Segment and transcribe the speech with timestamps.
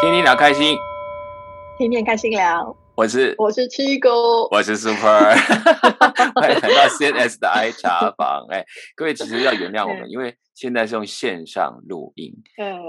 [0.00, 0.76] 天天聊开心，
[1.76, 2.76] 天天开心聊。
[2.94, 5.34] 我是我是七哥，我是 Super，
[6.36, 8.46] 欢迎来到 CNS 的 I 茶房。
[8.48, 8.64] 哎，
[8.94, 12.32] 各位其实要原谅我们，因为现在是用线上录音，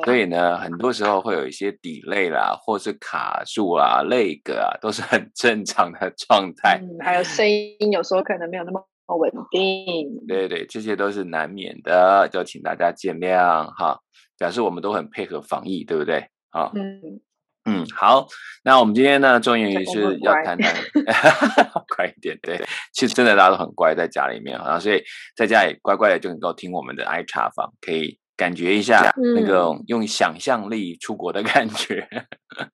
[0.06, 6.80] 所以呢，很多时候会有一些 delay 啦，或是卡住啊、累个啊，都是很正常的状态。
[6.80, 8.86] 嗯，还有声音有时候可能没有那么
[9.18, 10.08] 稳定。
[10.28, 13.98] 对对，这些都是难免的，就请大家见谅哈。
[14.38, 16.30] 表示我们都很配合防疫，对不对？
[16.50, 17.22] 好，嗯。
[17.66, 18.26] 嗯，好，
[18.64, 20.74] 那我们今天呢，终于是要谈谈，
[21.94, 22.60] 快一点，对，
[22.94, 25.04] 其实真的大家都很乖，在家里面，好像所以
[25.36, 32.08] 在家里乖乖的就能够听我们的爱茶坊，可以感觉一下那个用想象力出国的感觉。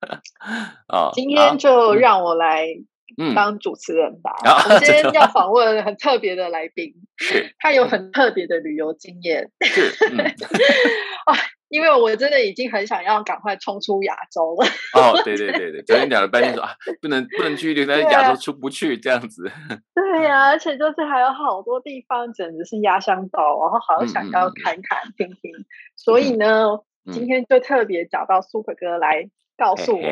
[0.88, 2.66] 哦，今天就让我来
[3.34, 4.30] 当主持人吧。
[4.64, 9.50] 我们今天要访问很特别的来宾，是他有很特别的旅游经验。
[9.62, 9.90] 是
[11.26, 11.36] 啊。
[11.68, 14.66] 因为我真的已经很想要赶快冲出亚洲了。
[14.94, 19.50] 哦，对对对对，昨天讲了半天说啊，不能不能去留在亚洲出不去这样子。
[19.94, 25.52] 对呀，而且就是还有好多地方简直是压箱宝，然后好想要看看听听。
[25.96, 26.80] 所以呢，
[27.12, 29.30] 今天就特别找到 Super 哥来。
[29.56, 30.02] 告诉我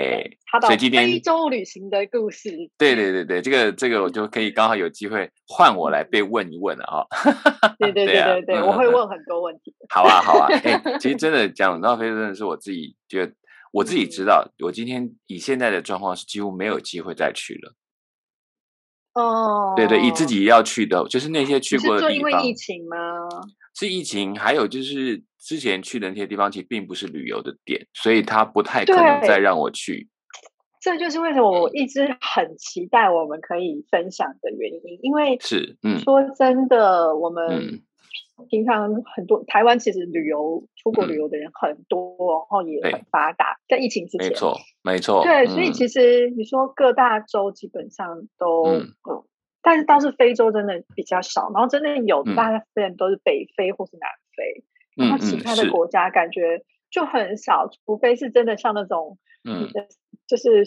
[0.47, 2.71] 他到非洲旅行的故事。
[2.79, 7.07] 对对对对，这个这个我就可以刚好有机会换我来被问一问了哈。
[7.79, 9.75] 对对对对对，我会问很多问题。
[9.91, 13.33] 好啊好啊， 哎，其实真的讲到非洲，真的是我自己觉得，
[13.73, 17.75] 我自己知道，我今天以现在的状况是几乎没有机会再去了。
[19.15, 22.15] 哦，对对，以自己要去的，就是那些去过的地方。
[22.15, 22.97] 因为疫情吗？
[23.77, 30.09] 是疫情，还有就是之前去的那些地方，其实并不是旅游的点，所以他不太可能再让我去。
[30.81, 37.83] 这就是为什么我一直很期待我们可以分享的原因，因为是嗯，说真的，我们
[38.49, 49.25] 平常很多台湾其实旅游出国旅游的人很多，然后也很发达，在疫情之前，没错没错，对，所以其实你说各大洲基本上都嗯。
[49.67, 54.63] 但是倒是非洲真的比较少，然后真的有大部分都是北非或是南非，
[54.97, 59.19] 然后其他的国家感觉就很少，除非是真的像那种，
[59.49, 59.69] 嗯，
[60.27, 60.65] 就是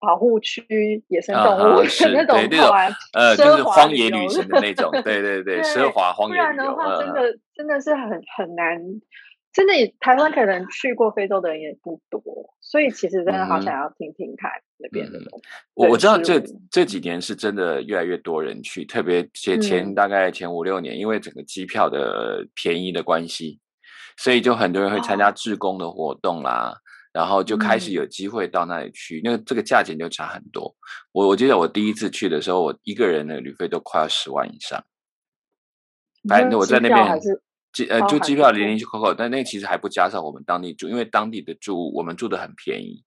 [0.00, 2.70] 保护区野生动物 那种，那种
[3.12, 8.78] 呃，就是荒野旅行的那种，对 对对，奢华荒野不然的话，真的真的是很很难。
[9.58, 12.22] 真的，台湾可能去过非洲的人也不多，
[12.60, 15.18] 所以其实真的好想要听听看那边的。
[15.74, 23.58] 我我知道这这几年是真的越来越多人去，特别前前大概前五六年，因为整个机票的便宜的关系，
[24.16, 26.76] 所以就很多人会参加志工的活动啦，
[27.12, 30.72] 然后就开始有机会到那里去，那个这个价钱就差很多。
[31.10, 34.84] 我我记得我第一次去的时候，我一个人的旅费都快要十万以上。
[36.28, 37.20] 反正我在那边。
[37.72, 43.04] 机呃，就机票零零去扣扣，但那其实还不加上我们当地住，因为当地的住我们住的很便宜，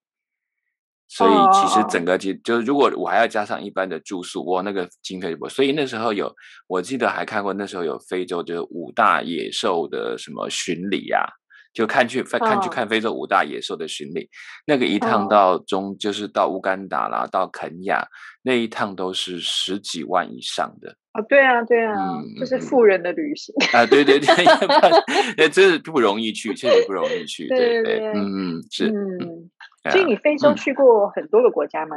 [1.08, 6.34] 所以其实整个其就是如果我还要加上一般的住宿，哇，那个经费就不，所以那时候有
[6.68, 11.26] 我记得还看过那时候有非洲就是五大野兽的什么巡礼啊，
[11.72, 14.28] 就看去看去看非洲五大野兽的巡礼，
[14.66, 18.06] 那个一趟到中就是到乌干达啦，到肯亚
[18.42, 20.96] 那一趟都是十几万以上的。
[21.12, 24.28] 啊，对啊，对啊，嗯就是富人的旅行啊，对对对，
[25.36, 29.50] 那真是不容易去，确实不容易去，对对，嗯嗯是，嗯，
[29.90, 31.96] 所以你非洲去过很多个国家吗？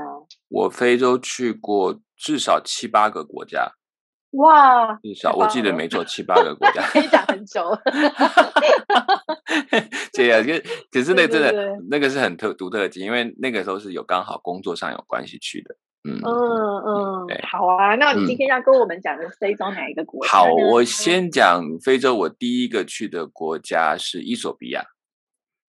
[0.50, 3.72] 我非洲去过至少七八个国家，
[4.38, 7.62] 哇，至少我记得没错，七八个国家，可以讲很久，
[10.12, 10.51] 这样，可
[10.91, 15.75] 可是 那真的那个是很特独特的因为那个时候是有刚好工作上有关系去的。
[16.07, 20.31] 嗯嗯嗯好啊，那你今天要跟我们讲的非洲哪一个国家？
[20.31, 22.16] 好，我先讲非洲。
[22.16, 24.85] 我第一个去的国家是伊索比亚，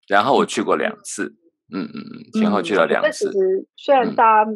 [0.06, 1.36] 然后我去过两次。
[1.72, 3.24] 嗯嗯嗯，前后去了两次。
[3.24, 4.50] 其实虽然大家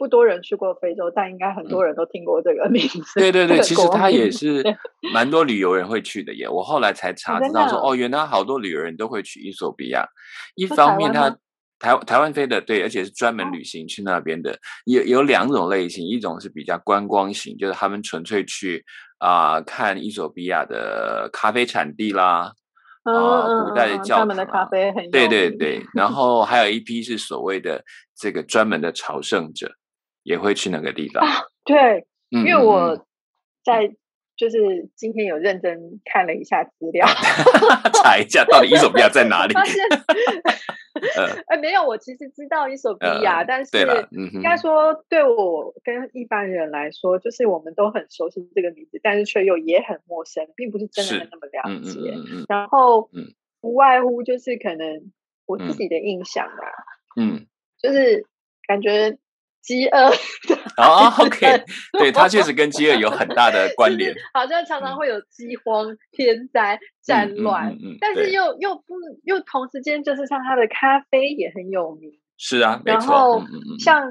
[0.00, 3.20] 不多人去过非洲，但应该很多人都听过这个名字。
[3.20, 4.64] 对对对， 其实它也是
[5.12, 6.48] 蛮多旅游人会去的耶。
[6.48, 10.06] 我后来才查知道说，哦，原来好多旅游人都会去伊索比亚。
[10.54, 11.36] 一方面，它
[11.78, 18.82] 台台湾飞的对，而且是专门旅行去那边的，有有两种类型，一种是比较观光型，就是他们纯粹去
[19.18, 22.52] 啊看伊索比亚的咖啡产地啦，
[23.02, 24.68] 啊古代的教堂，
[25.12, 27.84] 对对对，然后还有一批是所谓的
[28.16, 29.70] 这个专门的朝圣者，
[30.22, 31.24] 也会去那个地方。
[31.64, 33.06] 对，因为我
[33.64, 33.94] 在。
[34.36, 37.06] 就是今天有认真看了一下资料，
[38.02, 39.52] 查一下到底伊索比亚在哪里。
[39.52, 39.84] 发现，
[41.46, 43.76] 哎，没有，我其实知道伊索比亚，但是
[44.32, 52.14] 应该说对我跟一般人来说，就是我们都很熟悉这个名字，但是却又也很陌生，并不是真的那么了解。
[52.48, 53.10] 然后，
[53.60, 55.12] 不外乎就是可能
[55.44, 56.64] 我自己的印象吧，
[57.20, 57.44] 嗯，
[57.78, 58.24] 就是
[58.66, 59.18] 感觉
[59.70, 60.10] 饥饿
[60.74, 61.64] 啊， OK，
[61.96, 73.44] 对，它确实跟饥饿有很大的 关联，好像常常会有饥荒、天灾、战乱，但是又又不又同时间就是像它的咖啡也很有名，是啊，然后
[73.78, 74.10] 像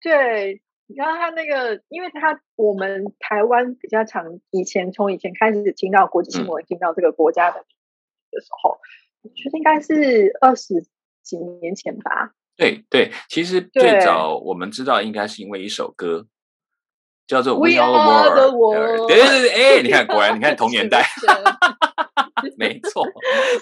[0.00, 0.62] 对。
[0.96, 8.80] 然后他那个，因为他我们台湾比较常以前从以前开始听到国际新闻，听到这个国家的的时候，
[9.22, 10.84] 我觉得应该是二十
[11.22, 12.32] 几年前吧。
[12.60, 16.26] 对对，其实最早我们知道应该是因为一首歌，
[17.26, 19.00] 叫做《We Are the World》。
[19.08, 21.04] 对对对，哎，你看，果然你看 同年代，
[22.58, 23.04] 没错，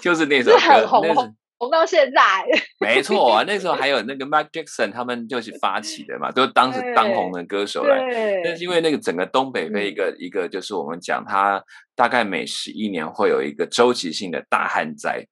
[0.01, 0.59] 就是那首歌，
[1.01, 1.33] 那是。
[1.61, 2.45] 红到现在，
[2.79, 7.99] 没错啊，那时候还有那个 Mike Jackson，他们就是发起的嘛，都 当时当红的歌手来。
[8.45, 11.61] 但是因为那个整个东北非一个一个，就是我们讲，他
[11.97, 15.27] 大概每十一年会有一个周期性的大旱灾。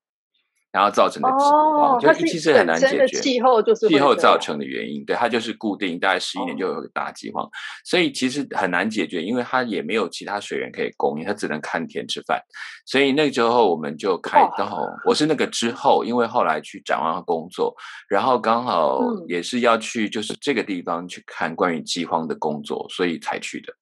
[0.71, 3.21] 然后造成的饥荒，就其实很难解决。
[3.21, 7.49] 气候就是气候造成的原因，对它就是固定，大概十一年就有个大饥荒，
[7.83, 12.39] 所以其实很难解决，因为它也没有其他水源可以供应，它只能看天吃饭。
[12.85, 17.75] 所以那个时候我们就开，刚好我是那个之后，因为后来去展望工作，
[18.09, 23.73] 然后刚好也是要去就是这个地方去看关于饥荒的工作，所以才去的。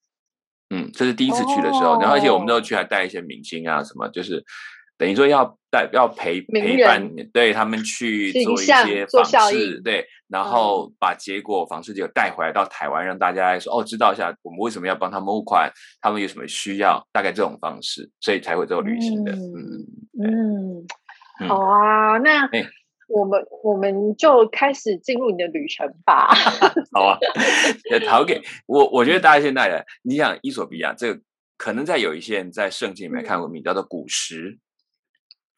[0.69, 4.45] 嗯，这是第一次去的时候，然后而且我们都去还带一些明星啊什么，就是。
[4.97, 15.69] 等于说要带要陪陪伴，对他们去做一些访视，对，然后把结果访视结果带回来到台湾，让大家来说哦，知道一下我们为什么要帮他们募款，
[15.99, 19.33] 他们有什么需要，大概这种方式，所以才会做旅行的。
[19.33, 20.85] 嗯
[21.41, 22.49] 嗯，好啊，那
[23.09, 26.33] 我们我们就开始进入你的旅程吧。
[26.95, 27.19] 好啊，
[28.07, 31.21] 好给我，我觉得大家现在你想伊索比亚这个，
[31.57, 34.57] 可能在有一些人在圣经里面看过名叫做古石。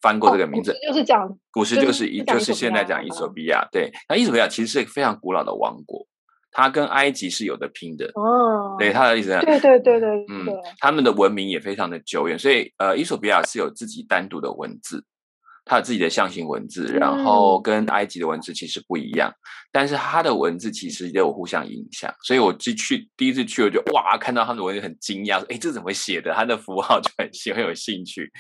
[0.01, 6.05] 翻过这个名字，就是讲古时就是一就是现在讲伊索比亚，对，那伊索比亚其实是一个非常古老的王国，
[6.51, 8.75] 它跟埃及是有的拼的哦。
[8.79, 10.45] 对，他的意思，对对对对，嗯，
[10.79, 15.03] 他们的文明也非常的久远，所以呃，伊索比亚是有自己单独的文字。
[15.67, 19.31] 它有自己的象形文字，然后跟埃及的文字其实不一样，
[19.71, 22.13] 但是它的文字其实也有互相影响。
[22.23, 28.31] 所以我去去第一次去，我就哇，看到他们的文字很惊讶，说：“哎，这怎么写的？”它的符号就很喜很有兴趣。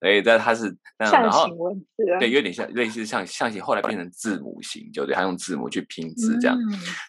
[0.00, 6.58] 所以在它是象形文字，对，有点像类似像象形，后来变成字母型，就对，他用字母去拼字这样。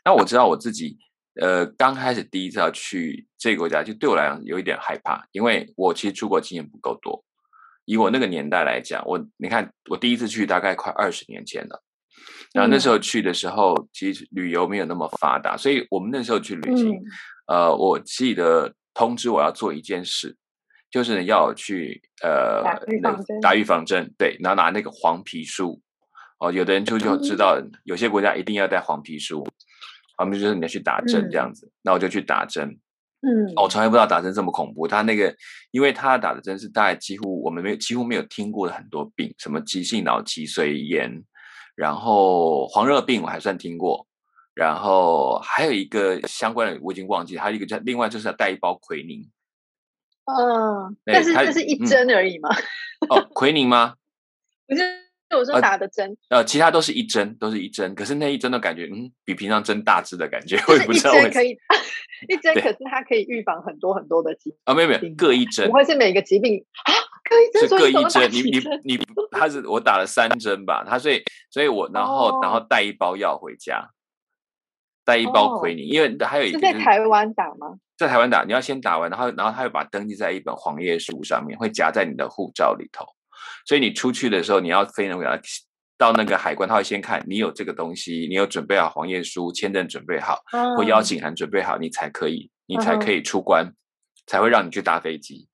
[0.06, 0.98] 那我知道我自己，
[1.42, 7.24] 呃，刚开始第一次要去这个国家，就对我来讲有一点害怕，因为我其实出国经验不够多。
[7.88, 11.82] 以我那个年代来讲，我你看，我第一次去大概快二十年前了。
[12.54, 17.00] 然后那时候去的时候，其实旅游没有那么发达，所以我们那时候去旅行，
[17.48, 20.36] 呃，我记得通知我要做一件事，
[20.92, 22.62] 就是要去呃
[23.42, 25.82] 打预防针，对，然后拿那个黄皮书。
[26.40, 29.48] 哦，有的人就就知道，有些国家一定要带黄皮书，
[30.18, 31.72] 黄皮书就是你要去打针这样子。
[31.82, 32.78] 那我就去打针。
[33.22, 34.88] 嗯，我从来不知道打针这么恐怖。
[34.88, 35.36] 他那个，
[35.72, 41.24] 因为他打的针是大概几乎我们没有几乎没有听过的很多病，什么急性脑脊髓炎，
[41.76, 44.06] 然后黄热病我还算听过，
[44.54, 49.28] 然后还有一个相关的我已经忘记，还有一个叫另外就是要带一包奎宁。
[50.26, 52.50] 嗯，但是这是一针而已吗？
[53.10, 53.96] 哦，奎宁吗？
[54.68, 55.07] 不是。
[55.36, 57.94] 我说打的针，呃，其他都是一针，都是一针。
[57.96, 60.58] 可是那一针的感觉，嗯，比平常针大支的感觉。
[60.68, 61.34] 我也不知道为什么。
[61.34, 61.58] 可以
[62.30, 64.74] 一针，可是它可以预防很多很多的疾病啊！
[64.74, 65.68] 没有没有，各一针。
[65.68, 66.94] 不会是每个疾病啊？
[67.30, 68.32] 各一针，是各一针。
[68.32, 69.00] 你你你，
[69.32, 70.86] 他是我打了三针吧？
[70.88, 73.90] 他所以所以，我然后然后带一包药回家，
[75.04, 77.76] 带一包奎宁，因为还有一是在台湾打吗？
[77.98, 83.06] 在台湾打，你要先打完，然后然后他会把登记在一本黄页书上面，会夹在你的护照里头。
[83.66, 85.42] 所以你出去的时候，你要飞那个
[85.98, 90.40] 到那个海关，他会先看你有这个东西，你有准备好黄页书、签证准备好，
[90.76, 93.74] 或邀请函准备好，你才可以，你才可以出关，
[94.28, 95.48] 才会让你去搭飞机。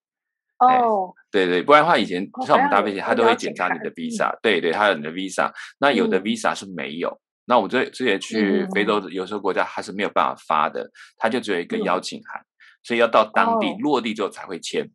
[0.59, 5.51] 哦，对对，不然的话，以前像我们搭飞机，他都会检查你的 visa，对对，他有你的 visa。
[5.79, 12.41] 那有的 visa 是没有，那我这之前去非洲，有时候国家他是没有办法发的，他就只有一个邀请函，
[12.83, 14.89] 所以要到当地落地之后才会签。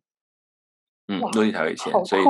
[1.11, 2.23] 嗯，落地才会签，所以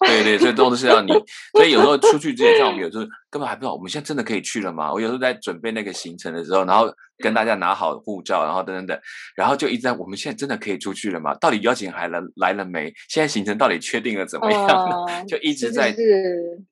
[0.00, 1.12] 对对，所以都是要你。
[1.54, 4.92] 所以有时候出去之前，像我们有时候根本还不知道，我们现在真的可以去了吗？
[4.92, 9.00] 我有时候在准备那个行程的时候，然后跟大家拿好护照，然后等等等，
[9.36, 11.32] 然后就一直在，我们现在真的可以出去了吗？
[11.36, 12.92] 到底邀请函来来了没？
[13.08, 14.68] 现在行程到底确定了怎么样？
[15.28, 15.94] 就一直在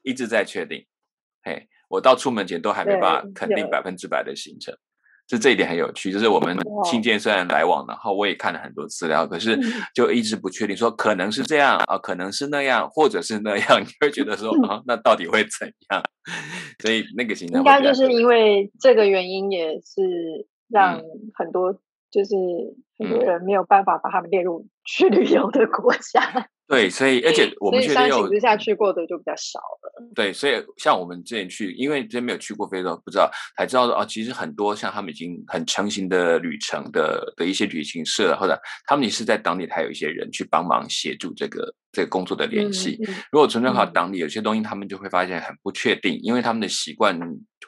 [0.02, 0.84] 一直在确定。
[1.44, 4.76] 嘿，我到出门前都还没办法肯定百分之百的行程。
[5.32, 9.58] 是这一点很有趣，就是我们信件虽然来往，然后我也看了很多资料，可是
[9.94, 16.02] 就一直不确定说可能是这样啊，可能是那样，或者是那样， 你会觉得说啊，那到底会怎样？
[16.82, 21.00] 所以那个形象应该就是因为这个原因，也是让
[21.34, 21.72] 很多
[22.10, 22.36] 就是
[22.98, 26.50] 很多人没有办法把他们列入去旅游的国家。
[26.68, 30.10] 对，所以而且我们确定有之下去过的就比较少了。
[30.14, 42.98] 对，所以像我们之前去，因为之前没有去过非洲，不知道才知道说哦，其实很多像他们已经很成型的旅程的的一些旅行社，或者他们也是在当地，还有一些人去帮忙协助这个这个工作的联系。
[43.30, 47.18] 如果纯粹靠当地，有些东西他们就会发现很不确定，因为他们的习惯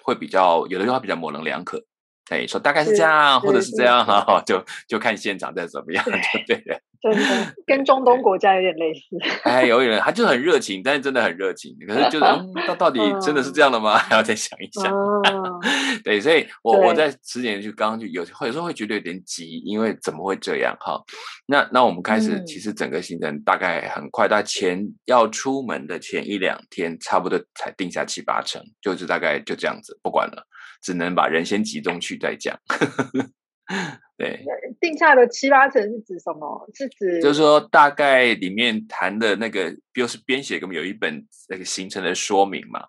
[0.03, 1.85] 会比较有的时候比较模棱两可。
[2.31, 6.11] 哎，说大概是这样，或者是这样哈，就就看现场再怎么样， 就
[6.47, 6.81] 对了。
[7.05, 9.01] 真的跟中东国家有点类似。
[9.45, 11.77] 哎，有点，他就很热情，但是真的很热情。
[11.87, 12.25] 可是就是，
[12.67, 13.97] 到到底真的是这样的吗？
[14.01, 14.91] 还要再想一想。
[16.03, 20.99] 对，所以我我在之前就刚刚就有有时候会觉得有点急，因为怎么会这样哈？
[21.47, 30.47] 那那我们开始，其实整个行程大概很快，大概前要出门的前一两天，差不多才定下七八成，就是大概就这样子，不管了。
[30.83, 32.55] 只能把人先集中去再讲，
[34.17, 34.45] 对。
[34.81, 36.69] 定下的七八成是指什么？
[36.75, 42.81] 是指就是说大概里面谈的那个，就是编写给我们有一本那个行程的说明嘛。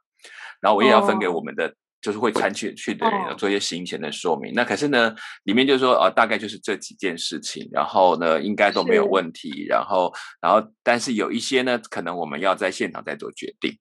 [0.62, 4.52] 然后我也要分给我们的，就是会参去去的人做一些行前的说明。
[4.56, 5.14] 那可是呢，
[5.44, 9.66] 里面就是说啊，大概就是这几件事情，然后呢应该都没有问题。
[9.68, 13.78] 然后然后但是有一些呢，可能我们要在现场再做决定。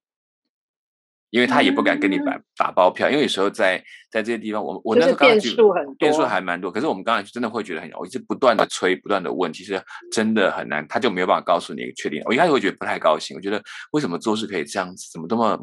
[1.34, 5.56] 因为他也不敢跟你打打包票，因为有时候在在这些地方，我我那时候刚去，
[5.98, 6.70] 变数还蛮多。
[6.70, 12.22] 可是我们刚才真的会觉得很，我一直不断的催，不断的问，其实真的很难，他就没有办法告诉你一个确定。
[12.26, 13.60] 我一开始会觉得不太高兴，我觉得
[13.90, 15.60] 为什么做事可以这样子，怎么这么，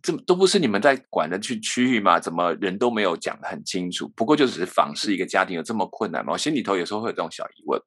[0.00, 2.18] 这都不是你们在管的区区域嘛？
[2.18, 4.10] 怎么人都没有讲的很清楚？
[4.16, 6.32] 不过就只是访视一个家庭有这么困难吗？
[6.32, 7.78] 我心里头有时候会有这种小疑问。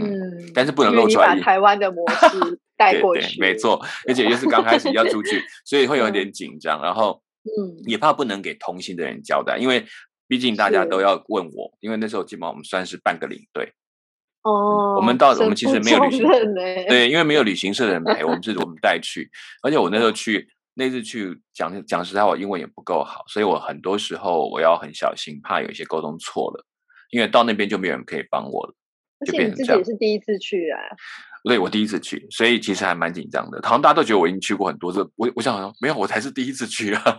[0.00, 1.38] 嗯，但是不能露出来。
[1.38, 6.82] 台湾的模式带过去，没错，而且又是刚开始要出去，所以会有点紧张。
[6.82, 9.84] 然后，嗯，也怕不能给同行的人交代，因为
[10.28, 13.72] 毕竟大家都要问我，因为那时候基本上我们算是半个领队。
[14.42, 16.44] 哦，我们到我们其实没有旅行社，
[16.88, 19.28] 对，因为没有旅行社的人陪我们， 是我们带去。
[19.62, 26.64] 而且我那时候去那次去讲讲实在，我英文也不够好，所以我很多时候我要很小心，怕有一些沟通错了，
[27.10, 28.74] 因为到那边就没有人可以帮我了。
[29.18, 30.78] 而且你自己也是第一次去啊？
[31.48, 33.60] 对，我第一次去，所以其实还蛮紧张的。
[33.62, 37.02] 好像大家都觉得我已经去过很多次，我我想没有，我才是第一次去啊。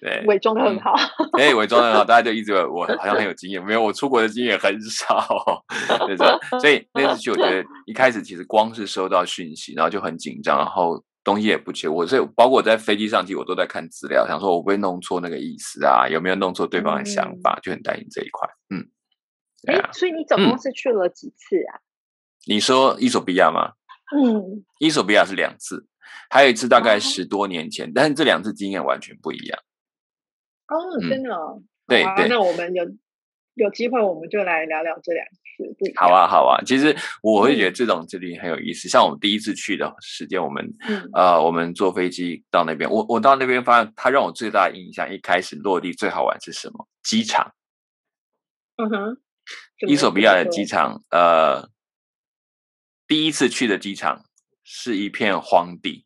[0.00, 0.92] 对，伪装的很好。
[1.38, 5.64] 哎，伪装的很好，大家就一直我好像很有经验，没有，我出国的经验很少。
[6.06, 6.16] 对
[6.60, 11.88] 所以那次去，我觉得 一开始其实光是收到讯息，然后就很紧张，然后东西也不缺。
[11.88, 18.48] 我所以包括我在飞机上其实，我都在看资料，想说我不会弄错那个意思啊，有没有弄错对方的想法，就很担心这一块。
[18.74, 18.84] 嗯。
[19.66, 21.78] 哎，所以你总共是去了几次啊？
[22.48, 23.72] 你说伊索比亚吗？
[24.16, 25.86] 嗯，伊索比亚是两次，
[26.30, 29.58] 还有一次大概十多年前，但是这两次经验完全不一样。
[30.68, 31.28] 哦，真的？
[31.86, 32.26] 对对。
[32.26, 32.84] 那我们有
[33.52, 35.92] 有机会，我们就来聊聊这两次。
[35.94, 36.56] 好啊，好啊。
[36.64, 38.88] 其实我会觉得这种这里很有意思。
[38.88, 40.74] 像我们第一次去的时间，我们
[41.12, 46.88] 呃，我们坐飞机到那边，我我到那边发现，它让我最大的印象，一开始落地最好玩是什么？
[47.02, 47.52] 机场。
[48.76, 49.20] 嗯哼。
[49.86, 51.68] 伊索比亚的机场，呃，
[53.08, 54.26] 第一次去的机场
[54.62, 56.04] 是一片荒地，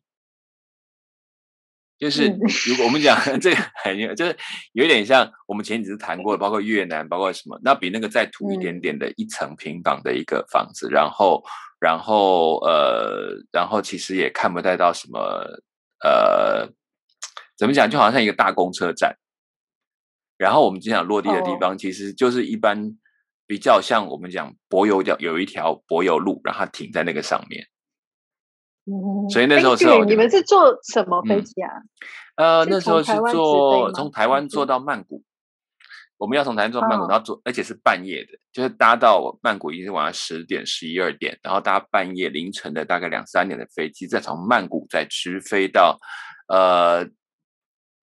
[1.99, 2.27] 就是
[2.65, 4.37] 如果我们讲这个很就是
[4.71, 11.43] 有点像我们前几次谈过的，包括越南，包括什么，那比那个再土一点点的一层平房的一个房子，然后，
[11.77, 15.19] 然后，呃，然后其实也看不太到什么，
[16.05, 16.69] 呃，
[17.57, 19.17] 怎么讲，就好像一个大公车站，
[20.37, 22.97] 然后我们经常落地的地方，其实就是一般。
[23.45, 27.67] 比较像我们讲柏油叫有一条柏油路，然后停在那个上面。
[28.85, 31.69] 嗯，所以那时候是你们是坐什么飞机啊？
[32.35, 35.23] 呃，那时候是坐从台湾坐到曼谷。
[36.17, 45.99] 我们要从台湾坐曼谷，然后坐，而且是半夜的，就是搭到曼谷已经是晚上十点、十一二点，然后搭半夜凌晨的大概两三点的飞机，再从曼谷再直飞到
[46.47, 47.05] 呃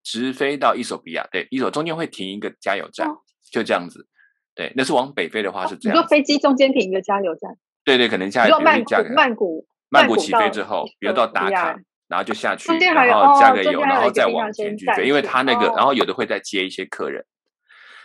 [0.03, 1.27] 直飞到伊索比亚。
[1.31, 3.07] 对，伊索中间会停一个加油站，
[3.51, 4.07] 就这样子。
[4.53, 5.97] 对，那是往北飞的话是这样。
[5.97, 7.51] 你说飞机中间停一个加油站？
[7.83, 8.59] 对对，可能加油。
[8.59, 15.07] 曼谷，曼谷，曼谷起飞之后，比如到达卡，然后就下去，然后加个油，然后再往前去飞。
[15.07, 17.25] 因为他那个，然后有的会再接一些客人。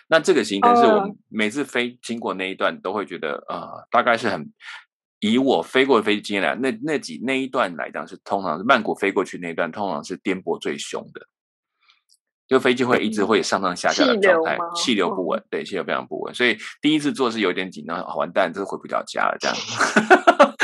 [0.09, 4.53] 那这个行程是我们每次飞经过那一段，都会觉得呃，大概是很
[5.19, 11.27] 以我飞过的飞机来，那那几那一段来讲是通常是曼谷飞过去那一段，通常是颠簸最凶的。
[12.49, 19.57] 就飞机会一直会上上下下的状态，气流不稳，对，气流非常不稳，所以第一次做是有点紧张，完蛋，这是回不了家了，这样。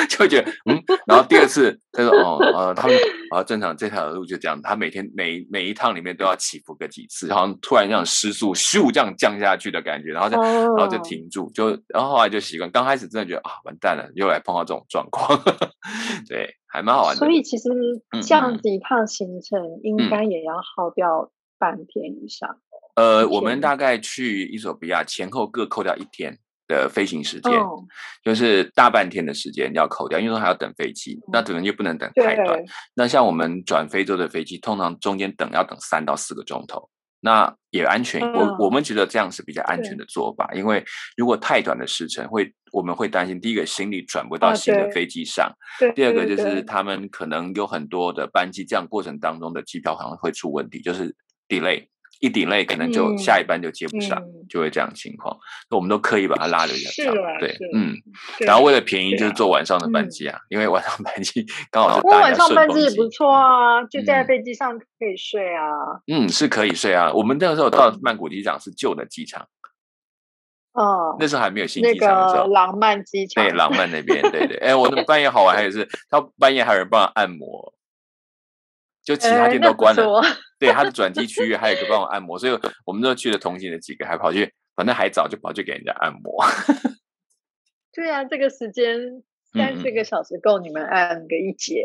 [0.09, 2.97] 就会觉得嗯，然后第二次他说哦呃，他们
[3.31, 15.41] 啊正常这条路就这样，他每天每每一趟里面都要起伏个几次，好像突然这样失速咻这样降下去的感觉，然后就然后就停住，就然后后来就习惯，刚开始真的觉得啊完蛋了，又来碰到这种状况，
[16.29, 17.19] 对，还蛮好玩的。
[17.19, 17.71] 所以其实
[18.23, 21.31] 这样子一趟行程应该也要耗掉。
[21.63, 22.59] 半天以上，
[22.97, 27.53] 呃，我们大概去伊索比亚前后各扣掉一天的飞行时间，
[28.25, 32.61] 就是大半天的时间要扣掉，因为还要等飞机，那可能就不能等太短。
[32.95, 36.91] 那像我们转非洲的飞机，通常中间等要等三到四个钟头，
[37.21, 38.21] 那也安全。
[38.33, 40.85] 我我们觉得这样是比较安全的做法，因为
[41.17, 45.49] 如果太短的时程，会我们会担心第一个行李转不到新的飞机上，
[45.95, 51.15] 第二个就是他们可能有很多的班机，这样过程当中的机票可能会出问题，就是。
[51.61, 51.87] Delay
[52.21, 55.37] 一 delay 可能就下一班就接不上，就会这样情况。
[55.69, 57.97] 那我们都刻意把它拉的比较长，对，嗯。
[58.47, 65.65] 然后为了便宜，就是坐晚上的班机啊，因为晚上班机刚好是大晚上班机也不错啊，就在飞机上可以睡啊。
[66.07, 67.13] 嗯，是可以睡啊。
[67.13, 69.49] 我们那个时候到曼谷机场是旧的机场，
[70.75, 74.57] 哦，那时候还没有新机场的时候，浪漫机场，对，浪漫那边，对对。
[74.59, 77.75] 哎，我的半夜好玩，还有是，他半夜还有人帮他按摩。
[79.05, 80.23] 就其他店都关了，
[80.59, 82.53] 对，他的转机区域还有一个帮我按摩，所以
[82.85, 86.45] 我们都去了同行的几个，还跑去，反正还早就跑去给人家按摩。
[87.93, 88.97] 对啊，这个时间
[89.53, 91.85] 三四个小时够你们按个一节。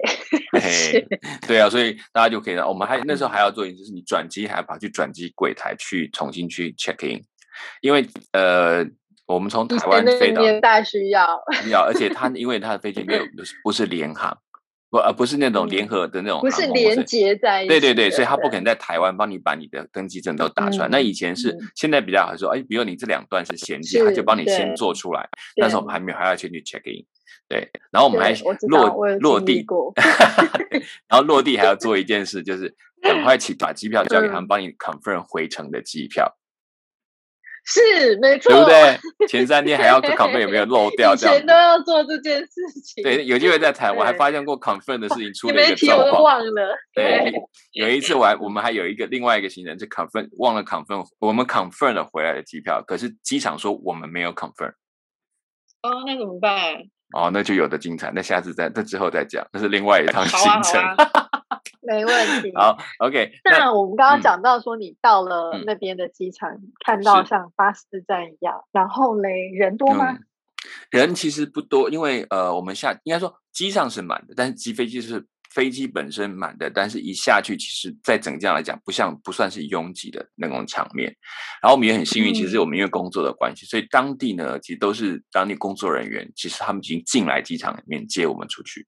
[1.47, 2.67] 对啊，所以大家就可以了。
[2.67, 7.21] 我们还那时候还要做一件事，你转机还要跑去转机柜台去重新去 check in，
[7.81, 8.86] 因为呃，
[9.25, 11.27] 我们从台湾飞到年代需要
[11.69, 13.24] 要，而且他因为他的飞机没有
[13.63, 14.38] 不是联航。
[14.98, 17.70] 不，而不是那种联合的那种，不是连接在一起。
[17.70, 20.88] 对对对，所以他不可能在台湾帮你把你的登记证都打出来。
[20.89, 25.30] 那以前是，现在比较好说，哎，比如你这两段是衔接，他就帮你先做出来。
[25.56, 27.06] 那时候我们还没有，还要先去 check in。
[27.48, 28.34] 对，然后我们还
[28.68, 29.94] 落落地过，
[31.08, 36.38] 然后落地还要做一件事，就是赶快 起把机票交给他们，帮你 confirm 回程的机票。
[37.70, 39.27] 是没错，对不对？
[39.27, 42.50] 前三天还要 confirm 有没有漏掉，以前都要做这件事
[42.82, 43.03] 情。
[43.03, 43.94] 对，有机会再谈。
[43.98, 46.77] 我还发现过 confirm 的事情出了一个状况，忘了。
[46.94, 47.34] 对，
[47.74, 54.72] 有一次我还我们还有一个另外一个行程是 confirm 忘了 confirm，我们 confirm 了回来的机票，可是机场说我们没有 confirm。
[55.82, 56.75] 哦，那怎么办？
[57.14, 58.12] 哦，那就有的精彩。
[58.16, 60.82] 那下次再，那之后再讲，那是另外一趟行程。
[61.87, 62.51] 没问题。
[62.53, 63.31] 好，OK。
[63.45, 70.17] 那我们刚刚讲到说，你到了那边的机场，看到像巴士站一样，然后嘞，人多吗？
[70.91, 81.15] 人其实不多，因为呃，我们下应该说机上是满的，但是机飞机是飞机本身满的，但是一下去，其实在整架来讲，不像不算是拥挤的那种场面。
[81.61, 88.85] 然后我们也很幸运，其实我们因为工作的关系，所以当地呢，其实都是当地工作人员，其实他们已经进来机场里面接我们出去。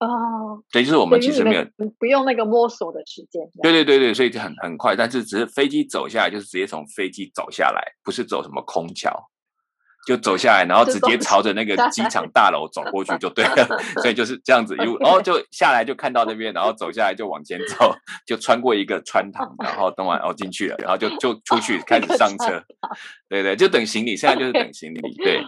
[0.00, 1.64] 哦，对，就是我们其实没有
[1.98, 3.40] 不用那个摸索的时间。
[3.62, 9.30] 对对对对，所以就很很快，但是只是飞机走下来，就是直接从飞机走下来，不是走什么空桥。
[10.06, 13.68] 就走下来，然后直接朝着那个机场大楼走过去就对了，
[14.02, 17.94] 所以就是这样子，然后就下来就看到那边，然后走下来就往前走，
[18.26, 22.62] 就穿过一个穿堂，然后等完哦进去了，然后就就出去 开始上车，
[23.28, 25.42] 对对，就等行李，现在就是等行李，对，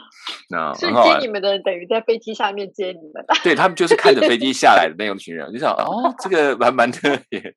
[0.50, 0.86] 那接
[1.20, 7.52] 你们的等于在飞机下面接你们，对他们就是看着飞机下来的那种群人，就想哦，这个蛮蛮特别的。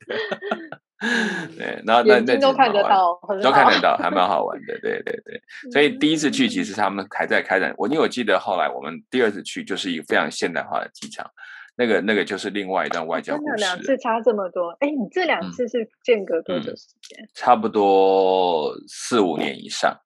[1.58, 4.80] 对，然后那那都看得到，都看得到，还蛮好玩的。
[4.80, 7.74] 对对对，所以第一次去，其实他们还在开展。
[7.78, 11.30] 我因为我记得后来我们第二次去，就是一个非常现代化的机场，
[11.76, 13.56] 那个那个就是另外一段外交故事。
[13.58, 17.28] 两次差这么多，哎，你这两次是间隔多久时间？
[17.34, 20.00] 差不多四五年以上。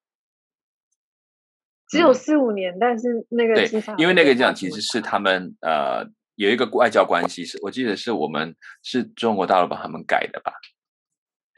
[1.88, 10.52] 只有四五年，但是那个机场，因为那个机场其实是他们呃有一个外交关系，是我记得是我们是中国大陆帮他们改的吧。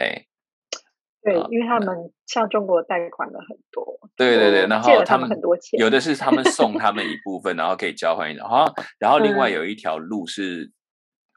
[0.02, 0.26] 哎，
[1.22, 8.64] 对，因为他们向中国贷款了很多，对对对，然后他们很多钱，有的是他们送他们一 部分，然后可以交换一然后
[8.98, 10.72] 然后另外有一条路是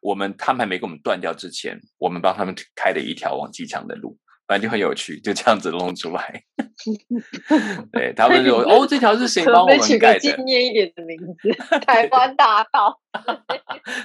[0.02, 6.44] 我们他们还没给我们断掉之前，我们帮他们开的一条往机场的路，反正就很有趣，就这样子弄出来。
[7.92, 11.50] 对他们说：“哦，这条是谁帮我们改的？”纪念一点的名字，
[11.86, 13.00] 台湾大道。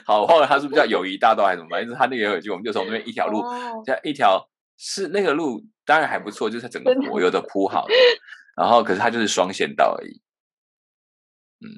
[0.07, 1.69] 好，后来他是不是叫友谊大道还是什么？
[1.71, 3.43] 反正他那个有一句，我们就从那边一条路，
[3.85, 4.49] 叫一条
[4.83, 7.93] 是那个路，当然还不错，就是它整个柏油都铺好的。
[8.57, 10.23] 然后，可是它就是双线道而已。
[11.61, 11.69] 嗯，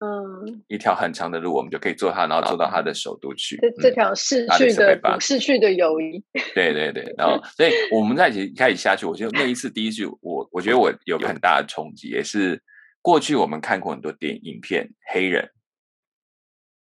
[0.00, 3.58] 嗯，一条很长的路，我们就可以坐它，然后坐到它的首都去。
[3.58, 6.24] 这这条逝去的逝去的友谊。
[6.54, 12.62] 对对对，然后 所以我们在一起开始下去，我觉得那一次第一句，我我觉得我有个很大的冲击，也是
[13.02, 15.50] 过去我们看过很多电影片，黑人，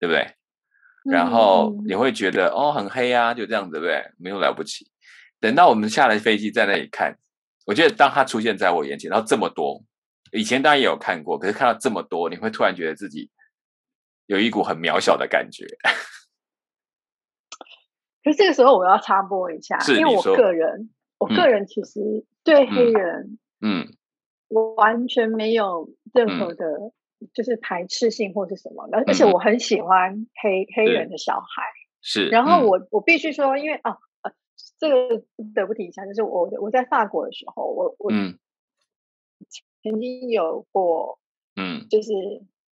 [0.00, 0.26] 对不对？
[1.10, 4.10] 然后你会觉得哦，很黑啊，就这样子，对不对？
[4.18, 4.90] 没有了不起。
[5.40, 7.18] 等到我们下了飞机，在那里看，
[7.66, 9.84] 我觉得当他出现在我眼前，然后这么多。
[10.32, 13.30] 以前当然也有看过，可是看到这么多，你会突然觉得自己
[14.26, 15.66] 有一股很渺小的感觉。
[18.22, 23.86] 可是这个时候我要插播一下，因为我个人，我个人其实对黑人，嗯，
[24.48, 26.66] 我完全没有任何的，
[27.32, 31.62] 就是排斥性或是什么的，而且我很喜欢黑黑人的小孩。
[32.02, 33.98] 是，然后我我必须说，因为哦，呃，
[34.78, 38.38] 这个不得不提一下，就是我我在法国的时候，我我嗯。
[39.80, 41.20] 曾经有过，
[41.54, 42.12] 嗯，就是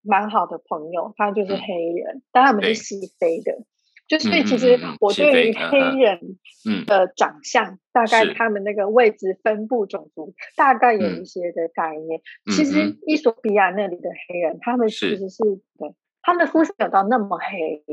[0.01, 3.63] 蛮好的朋友，他就是黑人，但他们是西非的，
[4.07, 6.39] 就所以其实我对于黑人
[6.87, 12.21] 的长相，大概他们那个位置分布种族，大概有一些的概念。
[12.51, 15.43] 其实伊索比亚那里的黑人，他们其实是
[15.77, 17.85] 对他们的肤色有到那么黑，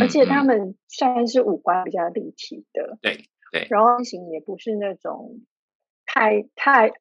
[0.00, 5.40] 而且他们算是五官比较立体的，对对，然后型也不是那种
[6.04, 6.92] 太太。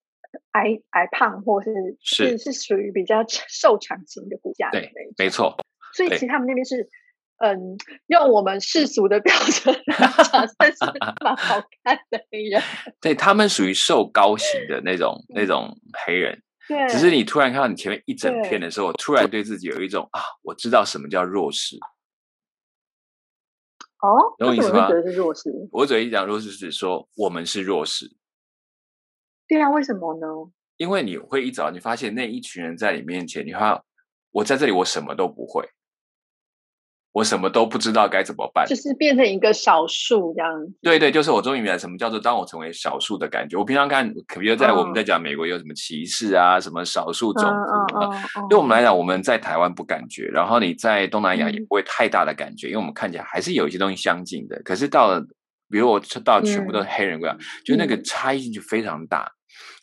[0.54, 1.70] 矮矮胖，或是
[2.02, 5.56] 是是属于比较瘦长型的骨架的那种，没错。
[5.94, 6.90] 所以其实他们那边是，
[7.38, 10.80] 嗯，用我们世俗的标准讲，算是
[11.24, 12.60] 蛮好看的黑人。
[13.00, 16.42] 对他们属于瘦高型的那种那种黑人。
[16.68, 16.88] 对。
[16.90, 21.78] 只是你突然看到你前面一整片的时候，突然对自己有一种啊，我知道什么叫弱势。
[24.04, 24.90] 哦，懂我意思吗？
[24.90, 25.50] 是弱势。
[25.72, 28.06] 我嘴一讲弱势，是说我们是弱势。
[29.48, 30.28] 对啊，为什么呢？
[30.76, 33.82] 因为你会一早你发现那一群人在你面前，你看
[34.32, 35.70] 我在这里，我什么都不会，
[37.14, 40.52] 我什么都不知道该怎么办，就是变成一个少数这样。
[40.82, 43.56] 对对，就是我终于明白什么叫做当我成为少数的感觉。
[43.58, 48.10] 我平常看，比如在我们在讲美国有什么歧视啊，什么少数种族啊，
[48.50, 54.62] 对我们来讲，我们在台湾不感觉，然后你在东南亚也不会太大的感觉，因为我们看起来还是有一些东西相近的。
[54.66, 55.24] 可是到了。
[55.70, 59.32] 比如我到全部都是黑人，国家就那个差异性就非常大，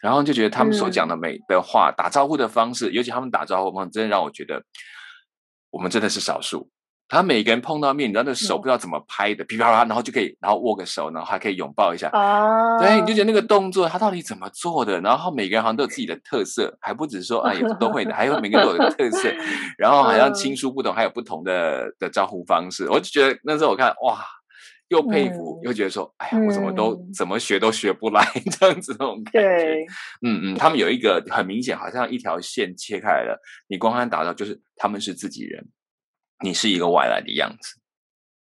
[0.01, 4.63] 然后就觉得他们所讲的每的话、打招呼的方式，尤其他们打招呼方式，真的让我觉得
[5.71, 6.71] 我们真的是少数。
[7.11, 12.09] 他每个人碰到面，你知道那手不知道怎么拍的，噼啪啪，然后就可以，然后握个手，然后还可以拥抱一下。
[12.11, 15.01] 啊，对，你就觉得那个动作他到底怎么做的？
[15.01, 19.29] 然后每个人好像都有自己的特色，还不止说 啊，有都会的，还有每个人都有特色。
[19.77, 22.89] 然后好像亲疏不同，还有不同的的招呼方式。
[22.89, 24.25] 我就觉得那时候我看哇。
[24.91, 28.27] 又佩服，又觉得说，哎呀，我怎么都怎么学都学不来
[28.59, 29.87] 这样子那种感觉。
[30.21, 33.41] 嗯嗯，他们有一个很明显，好像一条线切开来了。
[33.69, 35.65] 你光看打到，就是他们是自己人，
[36.43, 37.77] 你是一个外来的样子。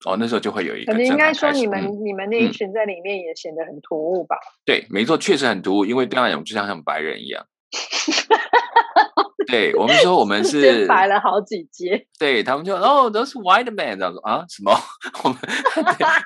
[0.06, 0.92] 哦，那时候就会有一个。
[0.92, 4.38] 可能应该说，你们你们那一群在里面也显得很突兀吧？
[4.64, 7.48] 对，没错，确实很突兀，因为对他讲，就像像白人一样。
[9.48, 12.08] 对我们说，我们 是白了好几阶。
[12.18, 14.46] 对他们就哦，都是 white man 这样说啊？
[14.50, 14.72] 什么？
[15.24, 15.38] 我们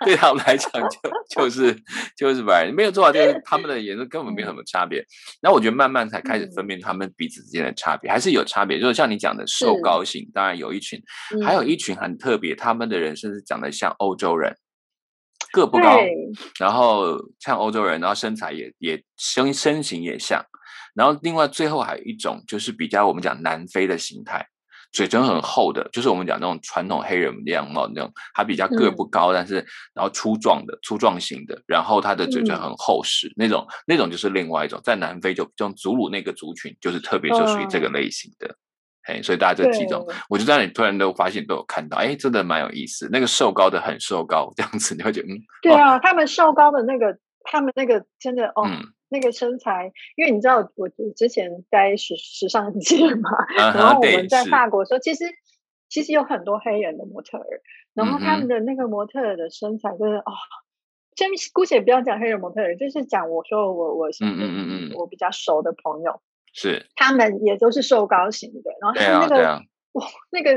[0.06, 1.76] 对他们来讲就就是
[2.16, 5.04] 就是白人，没有错，就是他们的颜色根本没有什么差别。
[5.42, 8.80] 那我觉得慢慢才开始分辨他们彼此之间的差别，还是有差别。
[8.80, 11.02] 就是像你讲的瘦高型，当然有一群，
[11.44, 14.56] 还有一群很特别，他们的人甚至长得像欧洲人，
[15.52, 15.98] 个不高，
[16.60, 20.46] 然后像欧洲人，然后身材也也身身形也像。
[21.00, 24.46] 然后，另外最后还有一种，就是比较我们讲南非的形态，
[24.92, 38.54] 嘴唇很厚的，就是我们讲那种传统黑人样貌那种，他比较个不高，但是然后粗壮的、粗壮型的，然后他的嘴唇很厚实，那种那种就是另外一种，在南非就这种祖鲁那个族群，就是特别就属于这个类型的，
[39.04, 43.08] 哎，所以大家这几种，我就在你突然都发现都有看到，哎，真的蛮有意思。
[43.10, 47.18] 那个瘦高的很瘦高这样子，你会觉得嗯，对啊，他们瘦高的那个，
[47.52, 48.64] 他们那个真的哦。
[49.12, 55.26] 那个身材，因为你知道，我我之前在时时尚界嘛， 然后我们在法国说，其实
[55.90, 57.48] 其实有很多黑人的模特儿，
[57.96, 60.32] 然后他们的那个模特儿的身材就是哦，
[61.16, 66.22] 先姑且不要讲黑人模特儿，就是讲我说我我嗯嗯嗯嗯，我比较熟的朋友。
[66.54, 70.54] 是，他们也都是瘦高型的，然后他那个哇，那个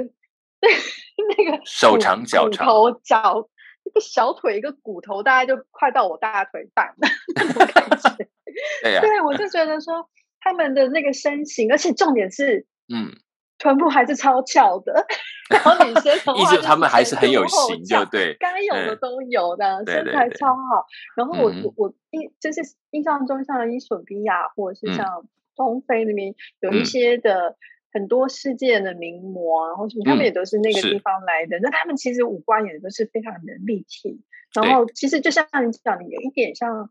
[0.61, 0.69] 那
[1.39, 2.67] 那个手长脚长。
[2.67, 3.49] 头脚。
[3.85, 6.95] 一个小腿，一个骨头，大概就快到我大腿半
[7.35, 8.29] 那种感觉。
[8.83, 10.09] 对呀，对，我就觉得说
[10.41, 13.13] 他们的那个身形，而且重点是，嗯，
[13.59, 15.07] 臀部还是超翘的。
[15.49, 20.87] 然后女生 意思他们还是很有型，就对，该有的都有的，身材超好。
[21.17, 27.57] 然后我我我印就是印象中像伊索比亚或者是像东非那边有一些的
[27.93, 31.59] 很多世界的名模然后什么，他们也都是那个地方来的。
[31.61, 34.23] 那他们其实五官也都是非常的立体。
[34.55, 36.91] 然后其实就像你讲的，有一点像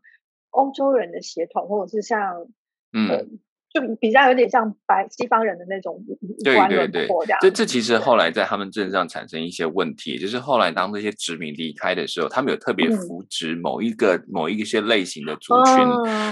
[0.50, 2.46] 欧洲人的血统，或者是像
[2.92, 3.40] 嗯。
[3.72, 7.34] 就比较有点像白西方人的那种五官轮廓这。
[7.40, 15.76] 这这其实后来在他们镇上产生一些问题，就是后来当这些殖民离开的时候，他们有特别扶植某一个某一些类型的族群，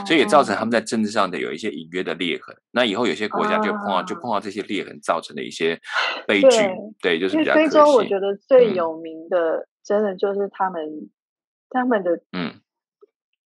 [0.06, 2.54] 所以也造成他们在政治上的有一些隐约的裂痕。
[2.72, 5.80] 那以后有些国家就碰到就碰到这些裂痕造成的一些
[6.26, 6.48] 悲剧。
[7.00, 10.82] 对，就是比较非洲，我觉得最有名的，真的就是他们
[11.70, 12.60] 他们的嗯。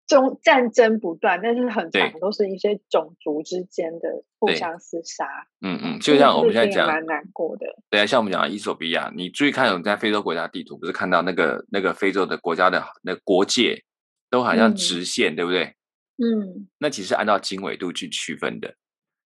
[0.07, 5.27] 中战争不断，但是很长都是一些种族之间的互相厮杀。
[5.61, 7.67] 嗯嗯，就像我们现在讲，蛮难过的。
[7.91, 13.83] 对啊，像我们讲的伊索比亚，你注意看我们在非洲国家地图，不是看到那个那个非洲的国家的那国界
[14.31, 15.75] 都好像直线，对不对？
[16.17, 18.75] 嗯，那其实按照经纬度去区分的。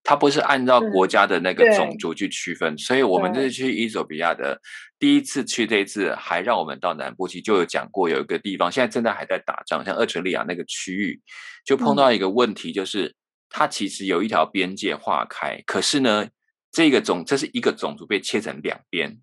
[0.08, 4.58] 它不是按照国家的那个种族去区分，所以我们这次去伊索比亚的
[4.98, 11.20] 第一次去，这一次还让我们到南部去，就有讲过有一个地方现在正在还在打仗，像厄垂利亚那个区域，
[11.62, 13.14] 就碰到一个问题，就是
[13.50, 16.26] 它其实有一条边界划开，可是呢，
[16.72, 19.18] 这个种这是一个种族被切成两边。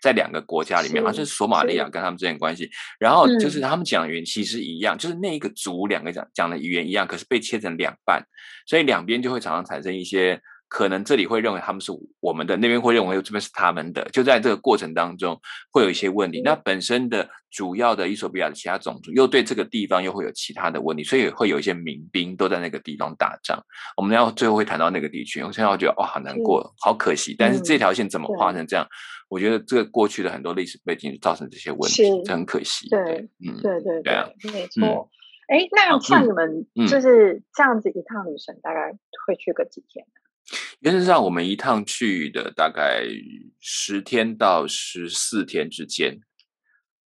[0.00, 8.24] 在两个国家里面，好像是索马利亚跟他们之间关系，然后就是他们讲语言其实一样，就是那一个族两个讲讲的语言一样，可是被切成两半，
[8.66, 10.40] 所以两边就会常常产生一些。
[10.72, 15.36] 可能这里会认为他们是我们的，那边会认为这边是他们的，就在这个过程当中
[15.72, 16.40] 会有一些问题。
[16.44, 23.60] 那本身的主要的伊索比亚的其他种族又对这个地方又会有其他的问题，所以会有一些民兵都在那个地方打仗。
[23.96, 27.34] 我们要最后会谈到那个地区，我现在觉得哇，好难过，好可惜。
[27.36, 28.86] 但是这条线怎么画成这样？
[29.30, 32.88] 我觉得这个过去的很多历史背景造成这些问题，这很可惜。
[32.90, 35.08] 对，嗯，对对对，没错。
[35.48, 38.92] 哎，那像你们就是这样子一趟旅程，大概
[39.26, 40.04] 会去个几天？
[40.80, 43.04] 原则上，我们一趟去的大概
[43.60, 46.18] 十天到十四天之间。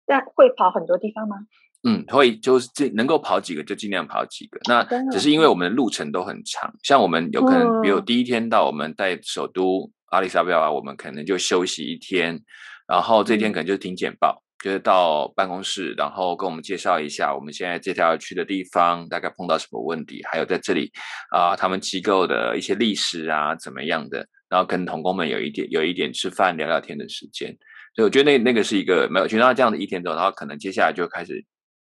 [0.07, 1.37] 那会跑很多地方吗？
[1.83, 4.59] 嗯，会，就是这能够跑几个就尽量跑几个。
[4.69, 12.41] 那只是因为我们的路程都很长，像我们有可能，比如第一天到我们在首都阿里萨贝啊，我们可能就休息一天，
[12.87, 14.43] 然后这天可能就是听简报。
[14.65, 20.91] 就是到办公室，然后跟我们介绍一下我们现在这条要去的地方，大概碰到什么问题，还有在这里
[21.31, 27.55] 啊，他们机构的一些历史啊，怎么样的，然后跟同工们有一点有一点吃饭聊聊天的时间，
[27.95, 31.45] 所以我觉得那那个是一个没有，就到这样的一天之后，然后可能接下来就开始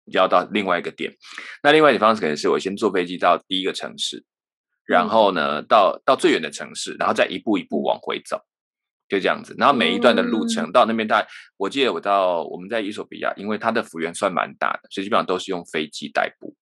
[0.06, 1.14] 要到另外一个点，
[1.62, 4.24] 那另外一个方式可能是我先坐飞机到第一个城市，
[4.86, 8.40] 然后呢到到最远的城市，然后再一步一步往回走。
[9.06, 16.56] 就这样子，然后每一段的路程到那边，大概我记得我到我们在伊索比亚，因为它的幅员算蛮大的，所以基本上都是用飞机代步，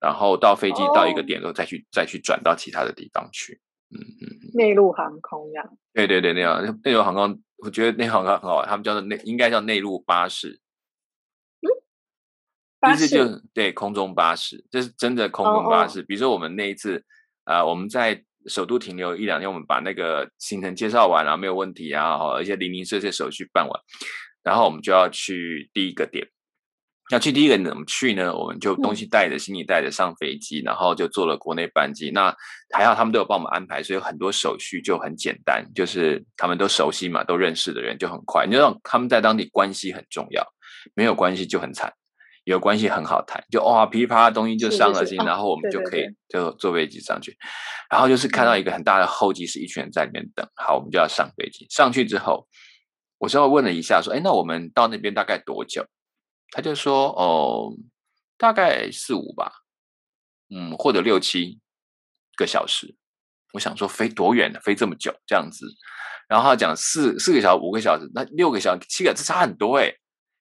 [0.00, 3.60] 然后到飞机到一个点之后，再去再去转到其他的地方去。
[3.90, 5.62] 嗯嗯，内陆航空呀？
[5.94, 10.60] 对对对，那样内陆航空，我觉得内陆航空很好玩，他们叫做内应该叫内陆巴士。
[11.60, 11.70] 嗯，
[12.80, 16.02] 巴士就对空中巴士，这是真的空中巴士。
[16.02, 17.04] 比如说我们那一次
[17.46, 18.22] 啊，我们在。
[18.48, 23.80] 首都停留一两天，我们把那个行程介绍完然后没有问题啊，而且零零碎碎手续办完，
[24.44, 26.28] 然后我们就要去第一个点。
[27.10, 28.32] 要去第一个怎么去呢？
[28.32, 32.12] 我们就东西带着，行李带着上飞机，然后就坐了国内班机。
[32.12, 32.32] 那
[32.72, 38.46] 还好，他们都有帮我们安排，所以很多手续就很简单，就是他们都熟悉嘛，都认识的人就很快。
[38.46, 40.46] 你知道他们在当地关系很重要，
[40.94, 41.92] 没有关系就很惨。
[42.46, 47.36] 有关系很好谈，就哇噼啪的东西就上了心，然后我们就可以就坐飞机上去，
[47.90, 50.48] 然后就是看到一个很大的候机室，一群人在里面等。
[50.54, 51.66] 好，我们就要上飞机。
[51.68, 52.46] 上去之后，
[53.18, 55.84] 我稍微问了一下，说：“哎，那我们到那边大概多久？”
[56.54, 57.74] 他就说：“哦，
[58.38, 59.50] 大概四五吧，
[60.54, 61.58] 嗯，或者六七
[62.36, 62.94] 个小时。”
[63.54, 64.60] 我想说飞多远呢？
[64.60, 65.66] 飞这么久这样子，
[66.28, 69.92] 然后他讲四四个小时、五个小时，那六个小时、七个，这差很多哎。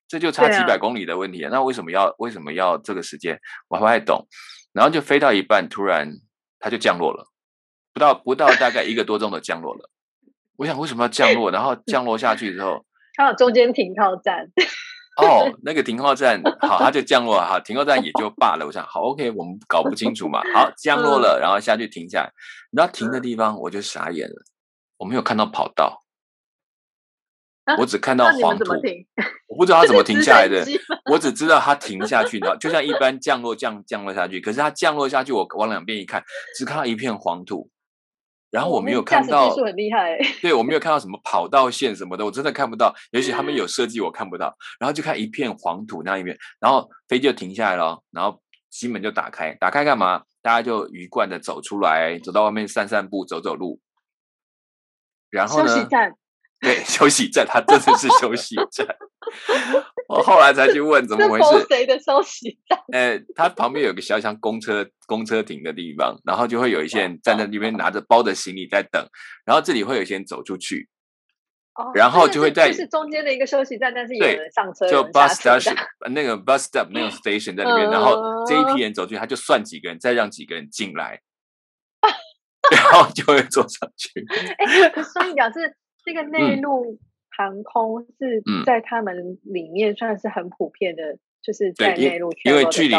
[0.08, 3.40] 这就差几百公里的问题，那为什么要为什么要这个时间？
[3.68, 4.28] 我不太懂。
[4.74, 6.12] 然后就飞到一半，突然
[6.60, 7.28] 它就降落了，
[7.94, 9.90] 不到不到大概一个多钟的降落了。
[10.58, 11.50] 我想为什么要降落？
[11.50, 14.46] 然后降落下去之后， 它有中间停靠站。
[15.18, 18.66] 哦， 那个停靠站好，它就降落了好，停靠站也就罢了。
[18.66, 20.42] 我想好，OK，我们搞不清楚嘛。
[20.54, 22.32] 好，降落了，然后下去停下来。
[22.72, 24.44] 然后停的地方我就傻眼了，
[24.98, 26.05] 我没有看到跑道。
[27.80, 28.74] 我只看到黄土，
[29.48, 30.64] 我不知道它怎么停下来的。
[31.12, 34.40] 我只知道它停下去，然后就像一般降落降降落下去。
[34.40, 36.24] 可是它降落下去，我往两边一看，
[36.58, 37.70] 只看到一片黄土，
[38.52, 39.50] 然后我没有看到。
[39.50, 40.18] 技术很厉害。
[40.42, 42.94] 对，我没有看到什么跑道线什么的，我真的看不到。
[43.12, 44.56] 也许他们有设计，我看不到。
[44.80, 50.24] 然后就看一片黄土那一面，然后飞机就停下来了，然后机门就打开，打开干嘛？
[50.44, 53.80] 大家就鱼贯的走出来，走到外面散散步，走走路。
[55.32, 55.68] 然后呢？
[55.68, 56.14] 休息站。
[56.66, 58.88] 对，休息站，它真的是休息站。
[60.08, 61.66] 我后来才去问怎么回事。
[61.68, 62.80] 谁的休息站？
[62.94, 69.06] 哎，它旁边有个小像公车公车停的地方，然后就会有一些人站在那边拿着包的行李在等，
[69.46, 70.88] 然后这里会有一些人走出去，
[71.94, 75.76] 然后就会在是中间的一个休息站，但是有人上车，就 bus station
[76.12, 81.20] 那个 bus stop 那种 station 在那边，然后这一批人走进去，他就算几个人，再让几个人进来，
[82.72, 84.26] 然后就会坐上去。
[84.58, 85.76] 哎，所以表示。
[86.06, 87.00] 这个内陆
[87.36, 92.96] 航空是在他们里面算是很普遍的，就是在内陆因为距离，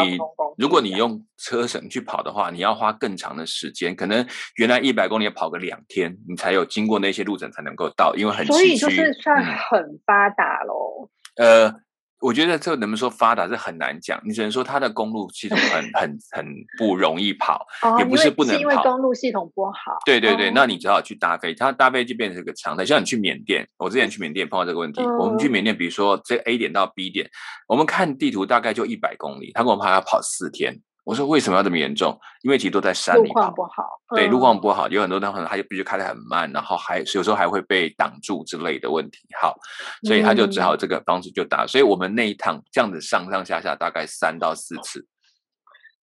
[0.57, 11.09] 如果你用车程去跑的话，你要花更长的时间，可能原来一百公里跑个两天，你才有经过那些路程才能够到，因为很所以就是算很发达喽。
[11.37, 11.86] 呃。
[12.19, 16.45] 我觉得这能不能说发达是很难讲，你只能说它的公路系统很 很很
[16.77, 17.65] 不容易跑，
[17.99, 19.97] 也不是不能跑，因为公路系统不好。
[20.05, 22.83] 对对对，那你只好去搭飞，它搭飞就变成一个常态。
[22.83, 27.29] 像你去缅甸，我之前去缅甸碰到这个问题，我们去缅甸，比如说这 A 点到 B 点，
[27.67, 30.81] 我们看地图大概就一百公里，他跟我怕要跑四天。
[31.07, 32.19] 我说为什么要这么严重？
[32.41, 33.85] 因为其实都在山里，路况不好。
[34.13, 39.19] 对，路况不好，有很多地方他就必须开得很慢，然后还有时候还会被挡住之类的问题。
[39.41, 39.55] 好，
[40.03, 41.65] 所以他就只好这个方式就打。
[41.65, 45.07] 所以我们那一趟这样子上上下下大概三到四次。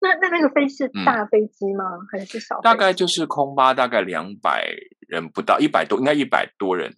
[0.03, 1.85] 那那那个飞是大飞机吗？
[2.13, 2.61] 还是小？
[2.61, 4.71] 大概就是空巴，大概两百
[5.09, 6.95] 人不到，一百多，应该一百多人。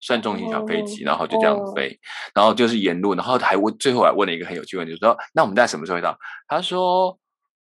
[0.00, 1.98] 算中型小飞机，然后就这样飞，
[2.34, 7.18] 然后就是沿路，然后还问，最后还问了一个很有趣问题，就说：“那我们在什么时候会到？”他说：“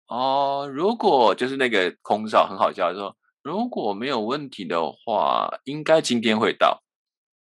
[0.07, 6.83] 哦，如果就是那个空少很好笑，说如果没有问题的话，应该今天会到。”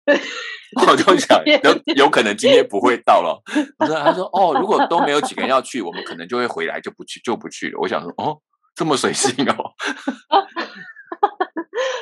[0.87, 3.43] 我就想，有有可能今天不会到了。
[3.79, 8.39] 我说：“他说哦，如果都没有几个人要去，我们可能就会回来，就不去，就不去了。”我想说：“哦，
[8.75, 9.73] 这么随性哦。”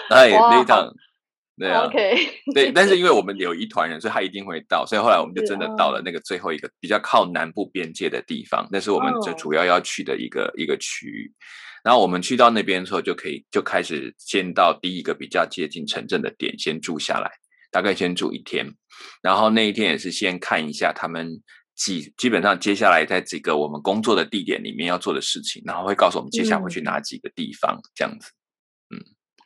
[0.11, 0.89] 哎，那一趟。
[1.63, 1.87] 对啊，
[2.53, 11.33] 对，但是因为我们有一团人，所以他一定会到，所以后来我们就真的到了那个最后一个比较靠南部边界的地方，那是我们这主要要去的一个一个区域。
[11.85, 17.31] 然后我们去到那边之后，就可以就开始先到第一个比较接近城镇的点，先住下来，
[17.71, 18.67] 大概先住一天。
[19.23, 21.41] 然后那一天也是先看一下他们
[21.75, 28.31] 基基本上接下来在几个我们工作的地点里面要做的事情，然后会告诉我们接下来会去哪几个地方这样子。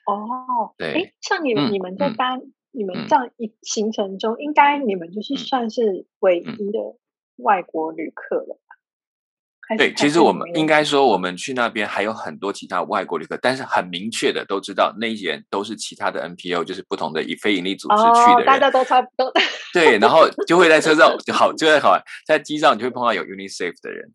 [0.07, 2.41] 哦，对，哎，像你们，你们在单，
[2.71, 6.97] 你们这样一行程中，应该你们就是算是唯一的
[7.37, 9.77] 外国旅客了吧？
[9.77, 19.33] 对，其实我们应该说，我们去那边还有很多其他外国旅客，但是很明确的都知道，那些人都是其他的 NPO，就是不同的以非营利组织去的人，大家都差不多。
[19.73, 24.13] 对，然后就会在车上就好， 就在好在机上，你就会碰到有 UNICEF 的人。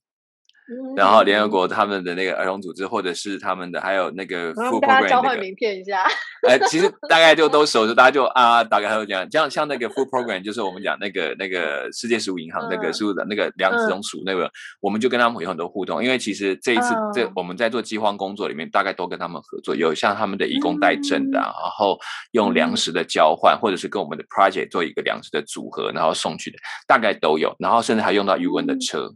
[0.96, 6.04] 然后联合国他们的那个儿童组织，或者是他们的，还有那个 Food Program 交换名片一下。
[6.48, 16.04] 哎，其实大概就都 熟，就大家就啊，大概都讲，像像那个 Food Program，就是我们讲那个那个世界食物银行那个食物的那个粮食总署那个，我们就跟他们有很多互动。
[16.04, 21.98] 因为其实这一次这我们在做饥荒工作里面，大概都跟他们合作，有像他们的义工代赈的，然后
[22.32, 26.58] 用粮食的交换，或者是跟我们的 project 做一个粮食的组合，然后送去的，
[26.88, 27.56] 大概都有。
[27.60, 29.12] 然后甚至还用到余文的车。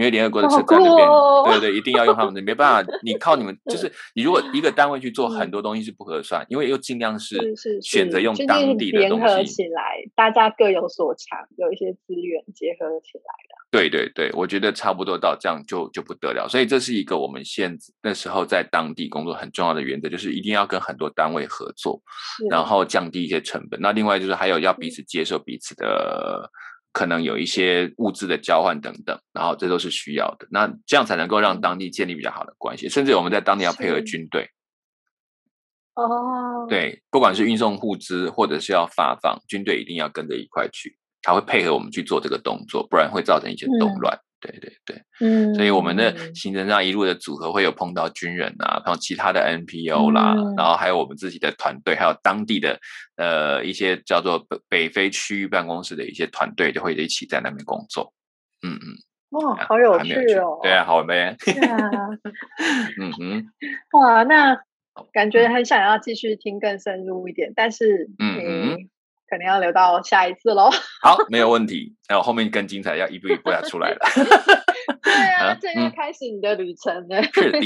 [0.00, 1.06] 因为联合国的车在那边，
[1.44, 7.36] 对对，一定要用他们的， 没办法，你靠你们，就是你如果一个单位去做很多东西是不合算，因为又尽量是
[7.82, 13.60] 选择用当地的东西联合起来，大家各有所长，有一些资源结合起来的。
[13.70, 22.00] 对对对，我觉得差不多到这样就就不得了，所以这是一个我们现那时候在当地工作很重要的原则，就是一定要跟很多单位合作，
[22.48, 23.78] 然后降低一些成本。
[23.82, 26.50] 那另外就是还有要彼此接受彼此的。
[26.92, 30.46] 可能有一些物资的交换等等，然后这都是需要的。
[30.50, 34.48] 那这样才能够让当地建立比较好的关系，甚至我们在当地要配合军队。
[35.94, 44.18] 哦，对，不管是运送物资或者是要发放，军队一定要跟着一块去，他会配合我们去做这个动作，不然会造成一些动乱。
[44.40, 52.78] 对对对，嗯，所以我们的行程上一路的组合会有碰到军人啊，碰到其他的 NPO 啦，然后还有我们自己的团队，还有当地的
[53.16, 58.12] 呃一些叫做北北非区域办公室的一些团队，就会一起在那边工作。
[58.62, 60.58] 嗯嗯，哇，好有趣哦！
[60.62, 61.36] 对啊，好美。
[61.44, 61.78] 对啊，
[62.98, 63.46] 嗯哼，
[64.00, 64.58] 哇，那
[65.12, 68.88] 感觉很想要继续听更深入一点，但是嗯。
[69.30, 70.68] 可能要留到下一次喽。
[71.00, 71.94] 好，没有问题。
[72.08, 73.98] 还有后面更精彩，要一步一步要出来了。
[75.02, 77.22] 对啊，正要开始你的旅程了。
[77.22, 77.58] 是的，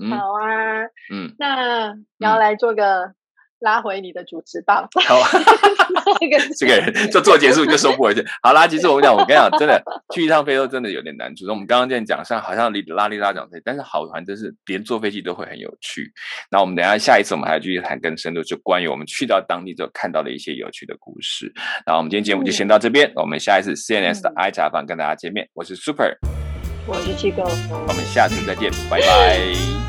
[0.00, 3.12] 嗯， 好啊，嗯，那你要来做个
[3.60, 4.88] 拉回你的主持棒。
[5.06, 5.16] 好，
[6.58, 8.24] 这个 就做结束就收不回去。
[8.42, 9.82] 好啦，其实我讲，我跟你讲，真的
[10.14, 11.46] 去一趟非洲真的有点难处。
[11.48, 16.12] 我们刚刚这样讲，像好像拉力拉讲对，但是好玩真是连坐飞机都会很有趣。
[16.50, 21.52] 那我们等下下一次我们还要继续谈更深度，就关于我们去到当地之后看到的一些有趣的故事。
[21.86, 25.48] 那我们今天节目就先到这边，我们下一次 CNS 的 I 茶坊跟大家见面。
[25.54, 26.16] 我是 Super，
[26.86, 29.38] 我是七哥，我们下次再见，拜拜，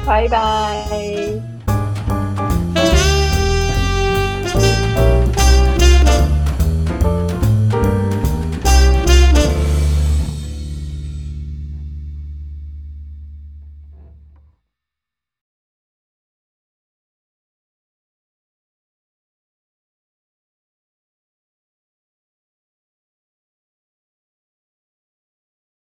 [0.06, 1.57] 拜拜。